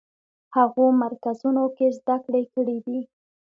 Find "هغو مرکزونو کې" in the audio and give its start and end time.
0.55-1.87